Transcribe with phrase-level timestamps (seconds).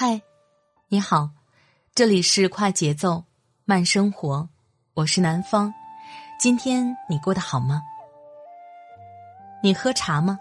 [0.00, 0.22] 嗨，
[0.86, 1.28] 你好，
[1.92, 3.24] 这里是快节奏
[3.64, 4.48] 慢生活，
[4.94, 5.74] 我是南方。
[6.38, 7.82] 今天你过得好吗？
[9.60, 10.38] 你喝茶吗？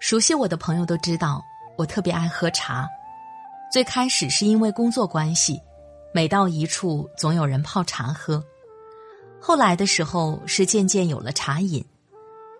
[0.00, 1.44] 熟悉我的朋友都知道，
[1.76, 2.88] 我特别爱喝茶。
[3.70, 5.60] 最开始是因为工作关系，
[6.14, 8.42] 每到一处总有人泡茶喝。
[9.38, 11.84] 后来的时候是渐渐有了茶瘾，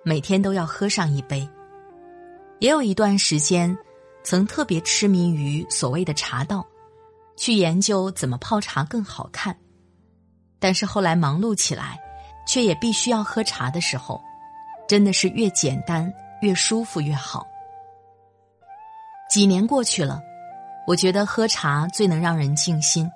[0.03, 1.49] 每天都要喝上一杯。
[2.59, 3.75] 也有一段时间。
[4.23, 6.67] 曾特别痴迷于所谓的茶道，
[7.37, 9.57] 去研究怎么泡茶更好看。
[10.59, 11.99] 但是后来忙碌起来，
[12.47, 14.23] 却也必须要喝茶的时候，
[14.89, 17.47] 真的是越简单越舒服越好。
[19.29, 20.21] 几年过去了，
[20.87, 23.11] 我觉得喝茶最能让人静心，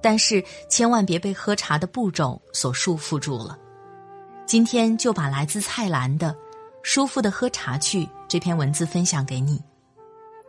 [0.00, 3.58] 但是千万别被喝茶的步骤所束缚住了。
[4.46, 6.32] 今天就把来自蔡澜的
[6.82, 9.62] 《舒服的喝茶去》这篇文字分享给你。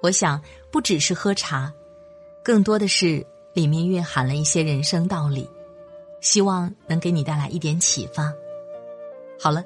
[0.02, 1.72] 我想，不只是喝茶，
[2.44, 5.48] 更多的是里面蕴含了一些人生道理，
[6.22, 8.34] 希望能给你带来一点启发。
[9.40, 9.64] 好了，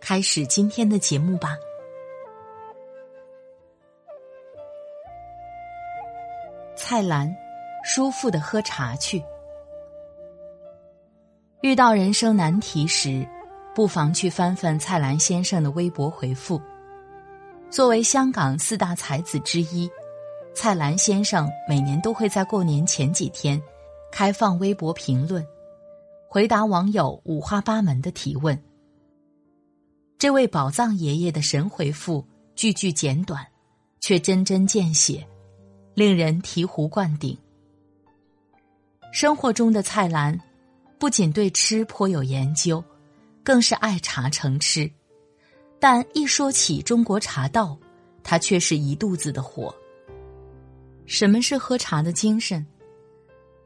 [0.00, 1.56] 开始今天的节目吧。
[6.74, 7.34] 蔡澜，
[7.84, 9.22] 舒服的喝茶去。
[11.60, 13.26] 遇到人生难题时，
[13.74, 16.60] 不妨去翻翻蔡澜先生的微博回复。
[17.74, 19.90] 作为香港四大才子之一，
[20.54, 23.60] 蔡澜先生每年都会在过年前几天
[24.12, 25.44] 开放微博评论，
[26.28, 28.56] 回答网友五花八门的提问。
[30.18, 33.44] 这位宝藏爷爷的神回复句句简短，
[33.98, 35.26] 却针针见血，
[35.94, 37.36] 令人醍醐灌顶。
[39.10, 40.40] 生活中的蔡澜，
[40.96, 42.84] 不仅对吃颇有研究，
[43.42, 44.88] 更是爱茶成痴。
[45.86, 47.76] 但一说起中国茶道，
[48.22, 49.74] 他却是一肚子的火。
[51.04, 52.64] 什么是喝茶的精神？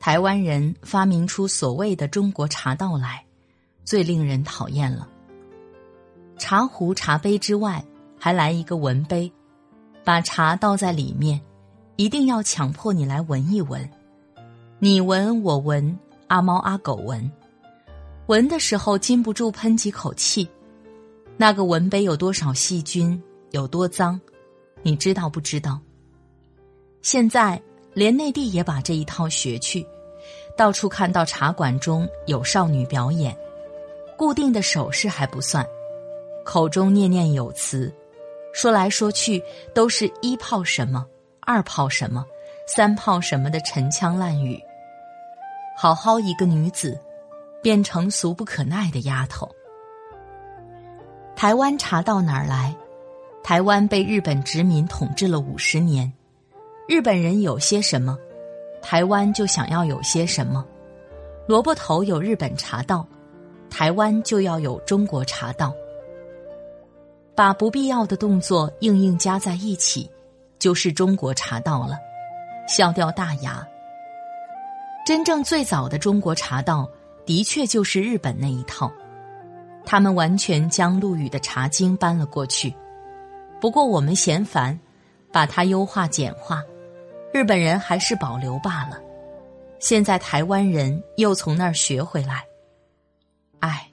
[0.00, 3.24] 台湾人发明出所谓的中国茶道来，
[3.84, 5.08] 最令人讨厌了。
[6.38, 7.84] 茶壶、茶杯之外，
[8.18, 9.32] 还来一个闻杯，
[10.02, 11.40] 把茶倒在里面，
[11.94, 13.88] 一定要强迫你来闻一闻。
[14.80, 15.96] 你闻我闻，
[16.26, 17.30] 阿猫阿狗闻，
[18.26, 20.48] 闻的时候禁不住喷几口气。
[21.40, 23.22] 那个文杯有多少细菌，
[23.52, 24.20] 有多脏，
[24.82, 25.78] 你知道不知道？
[27.00, 27.62] 现在
[27.94, 29.86] 连内地也把这一套学去，
[30.56, 33.38] 到处看到茶馆中有少女表演，
[34.16, 35.64] 固定的手势还不算，
[36.44, 37.94] 口中念念有词，
[38.52, 39.40] 说来说去
[39.72, 41.06] 都是一泡什么，
[41.42, 42.26] 二泡什么，
[42.66, 44.60] 三泡什么的陈腔滥语。
[45.76, 47.00] 好好一个女子，
[47.62, 49.48] 变成俗不可耐的丫头。
[51.38, 52.74] 台湾茶到哪儿来？
[53.44, 56.12] 台湾被日本殖民统治了五十年，
[56.88, 58.18] 日本人有些什么，
[58.82, 60.66] 台湾就想要有些什么。
[61.46, 63.06] 萝卜头有日本茶道，
[63.70, 65.72] 台湾就要有中国茶道。
[67.36, 70.10] 把不必要的动作硬硬加在一起，
[70.58, 71.96] 就是中国茶道了，
[72.66, 73.64] 笑掉大牙。
[75.06, 76.90] 真正最早的中国茶道，
[77.24, 78.92] 的确就是日本那一套。
[79.90, 82.74] 他们完全将陆羽的《茶经》搬了过去，
[83.58, 84.78] 不过我们嫌烦，
[85.32, 86.62] 把它优化简化，
[87.32, 89.00] 日本人还是保留罢了。
[89.78, 92.44] 现在台湾人又从那儿学回来，
[93.60, 93.88] 唉，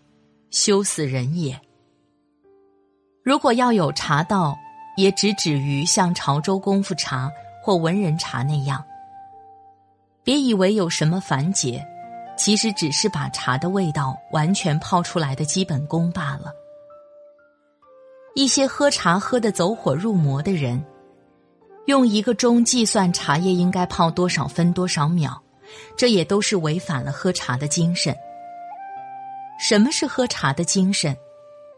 [0.52, 1.58] 羞死人也！
[3.24, 4.54] 如果要有茶道，
[4.98, 7.32] 也只止于像潮州功夫茶
[7.64, 8.84] 或文人茶那样，
[10.26, 11.88] 别以为有什么繁节。
[12.38, 16.54] 其实只是把茶的味道完全泡出来的基本功罢了。
[18.36, 20.84] 一些喝茶喝得走火入魔的人，
[21.86, 25.42] 用一个钟计算茶叶应该泡多少分多少秒，
[25.96, 28.14] 这也都是违反了喝茶的精神。
[29.58, 31.16] 什么是喝茶的精神？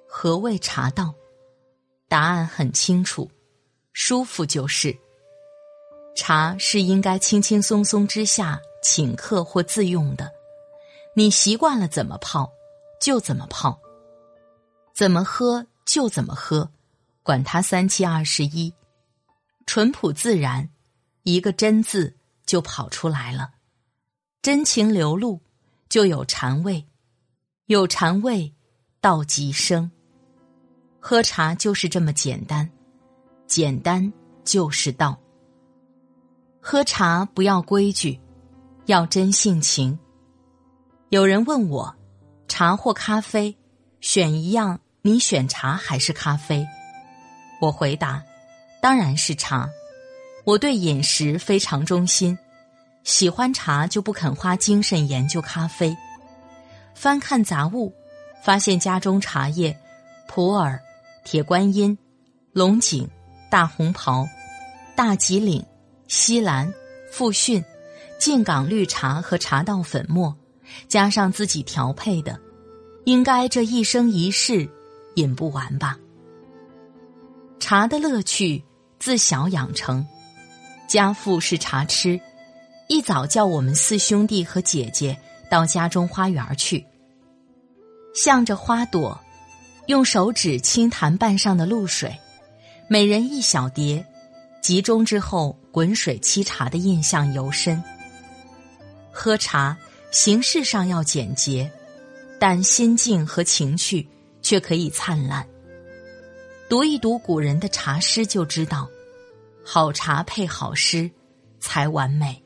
[0.08, 1.14] 何谓茶道？
[2.08, 3.30] 答案很清楚，
[3.94, 4.98] 舒服就是。
[6.16, 10.32] 茶是应该轻轻松松之下请客或自用的。
[11.18, 12.48] 你习惯了怎么泡，
[13.02, 13.76] 就怎么泡；
[14.94, 16.70] 怎么喝就怎么喝，
[17.24, 18.72] 管他三七二十一，
[19.66, 20.70] 淳朴自然，
[21.24, 22.16] 一个真字
[22.46, 23.50] 就跑出来了。
[24.44, 25.42] 真情流露，
[25.90, 26.86] 就有禅味，
[27.66, 28.54] 有禅味，
[29.02, 29.90] 道即生。
[31.00, 32.70] 喝茶就是这么简单，
[33.48, 35.20] 简单就是道。
[36.62, 38.22] 喝茶不要规矩，
[38.86, 39.98] 要真性情。
[41.10, 41.96] 有人问我，
[42.50, 43.56] 茶或咖啡，
[44.02, 46.68] 选一样，你选茶还是咖啡？
[47.62, 48.22] 我回答，
[48.82, 49.70] 当然是茶。
[50.44, 52.38] 我对饮食非常忠心，
[53.06, 55.96] 喜欢茶就不肯花精神研究咖啡。
[56.94, 57.94] 翻看杂物，
[58.44, 59.78] 发现家中茶叶，
[60.28, 60.78] 普洱、
[61.24, 61.98] 铁观音、
[62.52, 63.10] 龙井、
[63.50, 64.28] 大红袍、
[64.94, 65.66] 大吉岭、
[66.10, 66.74] 西兰、
[67.10, 67.64] 复训、
[68.20, 70.36] 晋港绿茶和茶道粉末。
[70.88, 72.40] 加上自己调配的，
[73.06, 74.70] 应该这一生一世
[75.16, 75.98] 饮不完吧。
[77.60, 78.64] 茶的乐趣
[79.00, 80.06] 自小养成，
[80.88, 82.20] 家父是茶痴，
[82.88, 85.18] 一早叫我们四兄弟和姐姐
[85.50, 86.86] 到家中花园去，
[88.14, 89.20] 向着花朵，
[89.88, 92.18] 用手指轻弹瓣上的露水，
[92.88, 94.06] 每人一小碟，
[94.62, 97.84] 集中之后滚水沏茶的印象尤深。
[99.12, 99.78] 喝茶。
[100.12, 101.70] 形式上要简洁，
[102.40, 104.08] 但心境和情趣
[104.42, 105.46] 却可以灿烂。
[106.70, 108.90] 读一读古人的茶诗，就知道，
[109.64, 111.10] 好茶配好诗，
[111.60, 112.42] 才完美。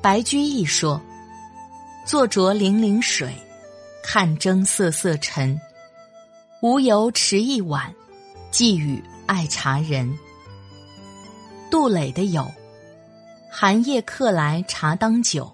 [0.00, 1.00] 白居易说
[2.06, 3.34] ：“坐酌泠泠水，
[4.02, 5.60] 看蒸瑟瑟尘。
[6.62, 7.92] 无由持一碗，
[8.52, 10.16] 寄与爱茶人。”
[11.70, 12.48] 杜磊的有
[13.50, 15.52] ：“寒夜客来茶当酒。”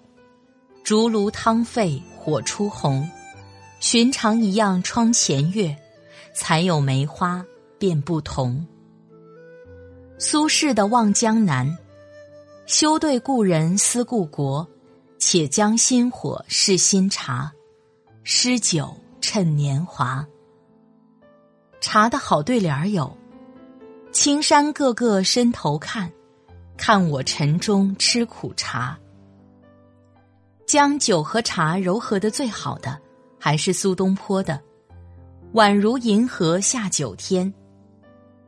[0.85, 3.09] 竹炉汤沸火初红，
[3.79, 5.77] 寻常一样窗前月，
[6.35, 7.45] 才有梅花
[7.79, 8.67] 便不同。
[10.19, 11.69] 苏轼的《望江南》，
[12.67, 14.69] 休对故人思故国，
[15.21, 17.53] 且将新火试新茶，
[18.25, 20.27] 诗酒趁年华。
[21.81, 23.17] 茶的好对联儿有：
[24.11, 26.11] 青山个个伸头看，
[26.77, 28.99] 看我晨中吃苦茶。
[30.73, 32.99] 将酒和茶柔合的最好的，
[33.39, 34.59] 还是苏东坡的
[35.53, 37.53] “宛如银河下九天，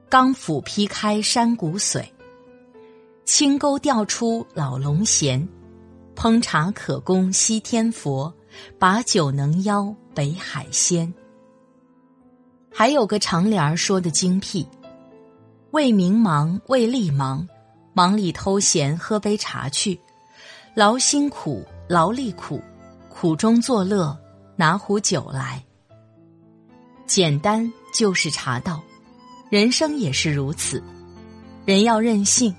[0.08, 2.02] 钢斧劈开山谷髓，
[3.26, 5.46] 清沟钓出老龙涎，
[6.16, 8.32] 烹茶可供西天佛，
[8.78, 11.12] 把酒能邀北海仙。”
[12.72, 14.66] 还有个长联儿说的精辟
[15.72, 17.46] ：“为名忙，为利忙，
[17.92, 20.00] 忙里偷闲喝杯茶去，
[20.74, 22.62] 劳辛苦。”劳力苦，
[23.10, 24.18] 苦中作乐，
[24.56, 25.62] 拿壶酒来。
[27.06, 28.82] 简单就是茶道，
[29.50, 30.82] 人生也是如此。
[31.66, 32.54] 人要任性，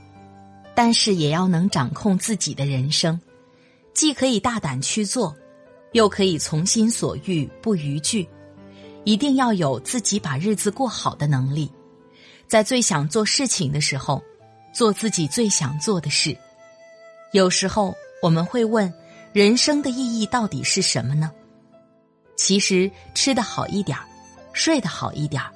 [0.75, 3.19] 但是也要能掌控自己的人生，
[3.95, 5.35] 既可以大胆去做，
[5.93, 8.27] 又可以从心所欲不逾矩。
[9.05, 11.71] 一定要有自己把日子过好的能力，
[12.47, 14.21] 在最想做事情的时候，
[14.71, 16.37] 做自己最想做的事。
[17.31, 17.91] 有时候
[18.21, 18.93] 我们会问。
[19.35, 21.29] 人生的意义到底是什么呢？
[22.37, 24.05] 其实吃得好一点儿，
[24.53, 25.51] 睡得好一点儿，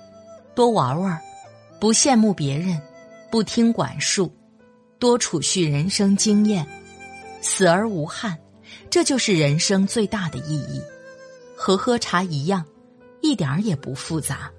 [0.53, 1.17] 多玩玩，
[1.79, 2.77] 不羡慕别人，
[3.31, 4.29] 不听管束，
[4.99, 6.67] 多储蓄人生经验，
[7.39, 8.37] 死而无憾，
[8.89, 10.81] 这就是人生最大的意义。
[11.55, 12.65] 和喝茶一样，
[13.21, 14.51] 一点儿也不复杂。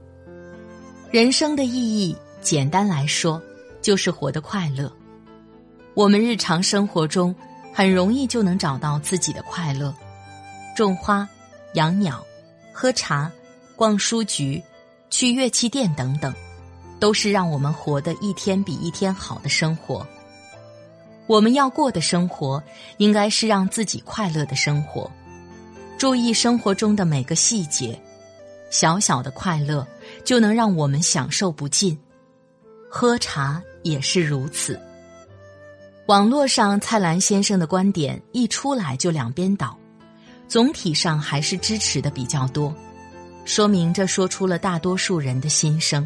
[1.10, 3.38] 人生的意义，简单来说，
[3.82, 4.90] 就是活得快乐。
[5.92, 7.36] 我们日常生活中。
[7.72, 9.94] 很容易就能找到自己的快乐，
[10.76, 11.28] 种花、
[11.74, 12.24] 养鸟、
[12.72, 13.30] 喝茶、
[13.76, 14.62] 逛书局、
[15.08, 16.34] 去乐器店等等，
[16.98, 20.06] 都是让我们活得一天比一天好的生活。
[21.26, 22.62] 我们要过的生活，
[22.98, 25.10] 应该是让自己快乐的生活。
[25.96, 27.96] 注意生活中的每个细节，
[28.70, 29.86] 小小的快乐
[30.24, 31.96] 就能让我们享受不尽。
[32.90, 34.80] 喝茶也是如此。
[36.10, 39.78] 网络上蔡澜先生的观点一出来就两边倒，
[40.48, 42.74] 总体上还是支持的比较多，
[43.44, 46.04] 说明这说出了大多数人的心声。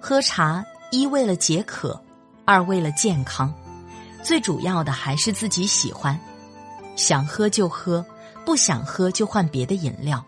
[0.00, 2.02] 喝茶一为了解渴，
[2.44, 3.54] 二为了健康，
[4.24, 6.18] 最主要的还是自己喜欢，
[6.96, 8.04] 想喝就喝，
[8.44, 10.20] 不想喝就换别的饮料。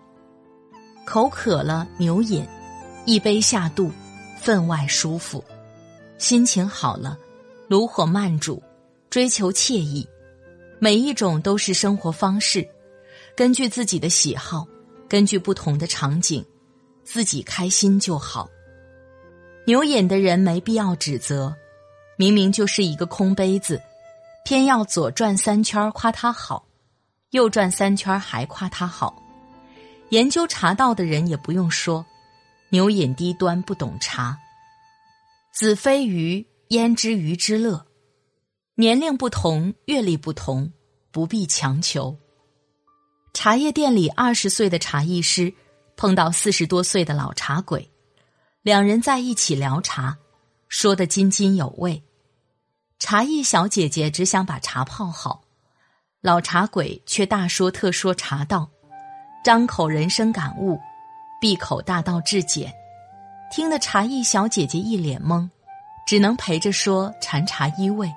[1.05, 2.47] 口渴了牛饮，
[3.07, 3.91] 一杯下肚，
[4.41, 5.43] 分外舒服；
[6.17, 7.19] 心情好了，
[7.67, 8.63] 炉火慢煮。
[9.15, 10.05] 追求惬意，
[10.81, 12.69] 每一种都是生活方式。
[13.37, 14.67] 根据自己的喜好，
[15.09, 16.45] 根据不同的场景，
[17.05, 18.51] 自己开心就好。
[19.69, 21.55] 牛饮的人没必要指责，
[22.17, 23.81] 明明就是一个空杯子，
[24.45, 26.67] 偏要左转三圈夸他好，
[27.31, 29.23] 右转三圈还夸他好。
[30.09, 32.05] 研究茶道的人也不用说，
[32.71, 34.37] 牛饮低端不懂茶。
[35.53, 37.87] 子非鱼，焉知鱼之乐？
[38.77, 40.73] 年龄不同，阅历不同，
[41.13, 42.19] 不必强求。
[43.33, 45.55] 茶叶店里二十岁的茶艺师
[45.97, 47.89] 碰到四十多岁的老茶鬼。
[48.63, 50.19] 两人在一起聊茶，
[50.67, 52.03] 说得津津有味。
[52.99, 55.45] 茶艺小姐姐只想把茶泡好，
[56.21, 58.69] 老茶鬼却大说特说茶道，
[59.45, 60.81] 张口人生感悟，
[61.41, 62.75] 闭口大道至简，
[63.53, 65.49] 听得茶艺小姐姐一脸懵，
[66.09, 68.13] 只能陪着说禅茶一味。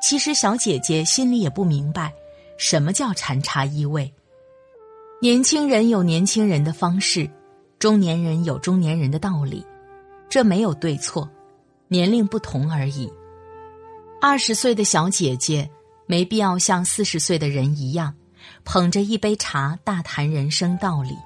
[0.00, 2.12] 其实小姐姐心里也不明白，
[2.58, 4.12] 什么叫禅茶一味。
[5.20, 7.28] 年轻人有年轻人的方式。
[7.78, 9.62] 中年人有中年人的道理，
[10.30, 11.28] 这没有对错，
[11.88, 13.12] 年龄不同而已。
[14.18, 15.68] 二十岁的小姐姐
[16.06, 18.14] 没必要像四十岁的人一样，
[18.64, 21.18] 捧着一杯茶大谈人生道理。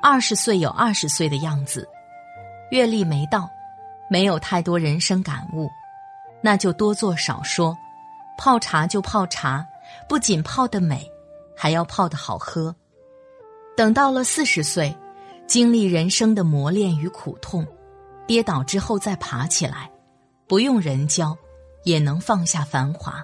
[0.00, 1.88] 二十岁有二十岁的样子，
[2.70, 3.50] 阅历没到，
[4.08, 5.68] 没有太多人生感悟，
[6.40, 7.76] 那就多做少说，
[8.38, 9.66] 泡茶就泡茶，
[10.08, 11.10] 不仅泡得美，
[11.56, 12.74] 还要泡得好喝。
[13.76, 14.94] 等到了四十岁。
[15.46, 17.66] 经历人生的磨练与苦痛，
[18.26, 19.90] 跌倒之后再爬起来，
[20.48, 21.36] 不用人教，
[21.82, 23.22] 也能放下繁华。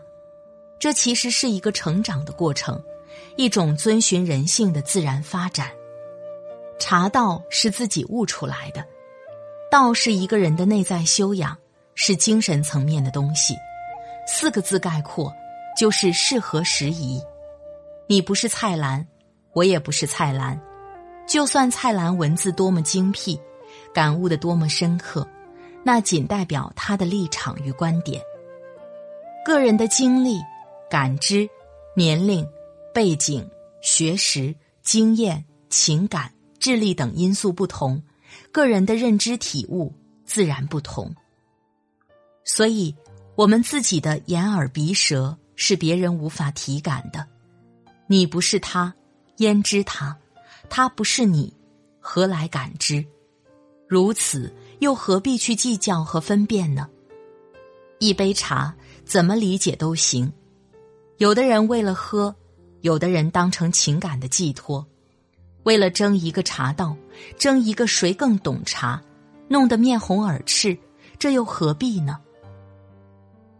[0.79, 2.79] 这其实是一个成长的过程，
[3.38, 5.71] 一种遵循人性的自然发展。
[6.79, 8.85] 茶道是自己悟出来的，
[9.71, 11.57] 道是一个人的内在修养，
[11.95, 13.57] 是精神层面的东西。
[14.32, 15.34] 四个字概括，
[15.76, 17.20] 就是适合时宜。
[18.06, 19.04] 你不是蔡澜，
[19.52, 20.58] 我也不是蔡澜。
[21.26, 23.38] 就算蔡澜文字多么精辟，
[23.92, 25.26] 感悟的多么深刻，
[25.82, 28.22] 那仅代表他的立场与观点。
[29.44, 30.40] 个人的经历、
[30.88, 31.49] 感知、
[31.96, 32.49] 年龄、
[32.94, 33.50] 背景、
[33.82, 38.00] 学识、经验、情感、智力等因素不同，
[38.52, 39.92] 个人的认知体悟
[40.25, 41.12] 自然不同。
[42.44, 42.94] 所以，
[43.37, 47.26] 我们自己的眼耳鼻舌是别人无法体感的。
[48.06, 48.92] 你不是他，
[49.37, 50.16] 焉知他？
[50.68, 51.52] 他不是你，
[52.00, 53.04] 何来感知？
[53.88, 56.88] 如此，又何必去计较和分辨呢？
[57.99, 60.32] 一杯茶，怎么理解都行。
[61.18, 62.34] 有的人为了喝，
[62.80, 64.87] 有的人当成情感的寄托，
[65.64, 66.96] 为了争一个茶道，
[67.38, 69.02] 争一个谁更懂茶，
[69.49, 70.76] 弄得面红耳赤，
[71.18, 72.18] 这又何必呢？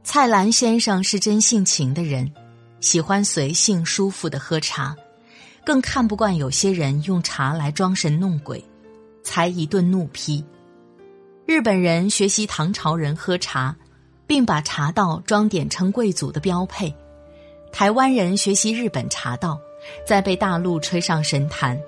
[0.02, 2.33] 蔡澜先生是真性情的人，
[2.80, 4.97] 喜欢随性舒服的喝茶。
[5.64, 8.64] 更看不惯有些人用茶来装神弄鬼，
[9.23, 10.42] 才一顿怒批。
[11.47, 13.76] 日本人学习唐朝人喝茶，
[14.26, 16.90] 并把茶道装点成贵族的标配；
[17.71, 19.61] 台湾人学习日本茶道，
[20.07, 21.78] 在被大陆吹上神坛，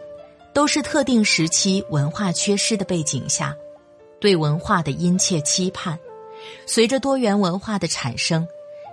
[0.52, 3.57] 都是特定时期文化缺失的背景下，
[4.21, 5.99] 对文化的殷切期盼。
[6.66, 8.46] 随着多元文化的产生，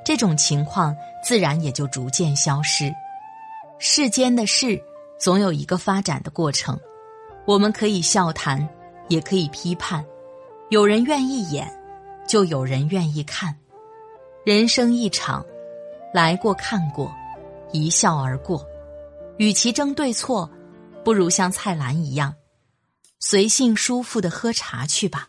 [0.04, 2.94] 这种情况自然也就逐渐消失。
[3.78, 4.82] 世间的事，
[5.18, 6.80] 总有一个发展的过程。
[7.46, 8.68] 我们可以笑谈，
[9.08, 10.06] 也可以批判。
[10.70, 11.72] 有人愿意演，
[12.28, 13.56] 就有人愿意看。
[14.46, 15.46] 人生一场，
[16.14, 17.12] 来过看过，
[17.72, 18.66] 一笑而过。
[19.38, 20.50] 与其争对错，
[21.04, 22.36] 不如像蔡澜一样，
[23.20, 25.29] 随性舒服的喝茶去吧。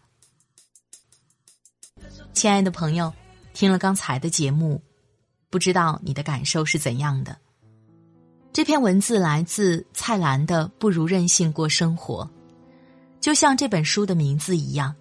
[2.33, 3.13] 亲爱的朋友，
[3.53, 4.81] 听了刚才的节目，
[5.51, 7.37] 不知道你的感受是怎样的？
[8.53, 12.25] 这篇文字来自蔡澜的《不如任性过生活》，
[13.21, 14.95] 就像这本书的名字一样，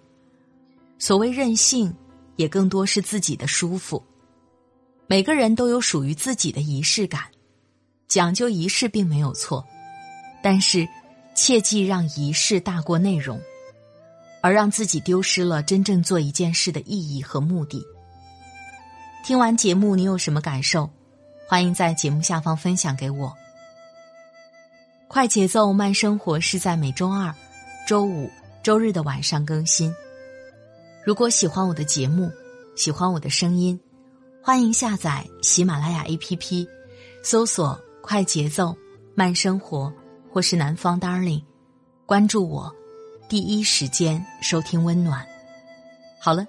[0.98, 1.94] 所谓任性，
[2.36, 4.02] 也更多是自己的舒服。
[5.06, 7.22] 每个人都有属于自己的仪式感，
[8.06, 9.64] 讲究仪式并没有错，
[10.42, 10.86] 但是
[11.34, 13.40] 切忌让仪式大过内容，
[14.40, 17.84] 而让自己丢失了真正做一件事的意义和目的。
[19.24, 20.88] 听完节目，你有什么感受？
[21.48, 23.34] 欢迎在节目下方分享给我。
[25.08, 27.34] 快节奏慢生活是在每周二、
[27.86, 28.30] 周五、
[28.62, 29.92] 周日的晚上更新。
[31.04, 32.30] 如果喜欢我的节目，
[32.76, 33.78] 喜欢我的声音，
[34.42, 36.66] 欢迎下载喜马拉雅 APP，
[37.22, 38.76] 搜索“快节奏
[39.14, 39.92] 慢生活”
[40.30, 41.42] 或是“南方 Darling”，
[42.06, 42.72] 关注我，
[43.30, 45.24] 第一时间收听温暖。
[46.18, 46.44] 好了，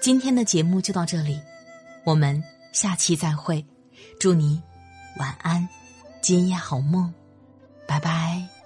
[0.00, 1.40] 今天的节目就到这里，
[2.04, 3.66] 我们下期再会。
[4.20, 4.62] 祝你
[5.18, 5.68] 晚安，
[6.20, 7.12] 今夜好梦，
[7.88, 8.61] 拜拜。